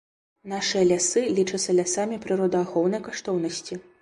Нашыя 0.53 0.87
лясы 0.91 1.23
лічацца 1.39 1.75
лясамі 1.81 2.19
прыродаахоўнай 2.25 3.01
каштоўнасці. 3.11 3.81